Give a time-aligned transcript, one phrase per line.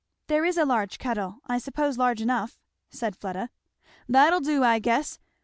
[0.29, 2.57] "There is a large kettle I suppose large enough,"
[2.89, 3.51] said Fleda.
[4.09, 5.19] "That'll do, I guess.